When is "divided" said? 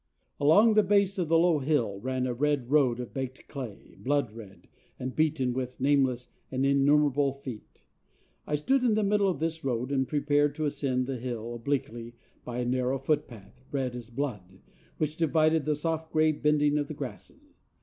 15.17-15.65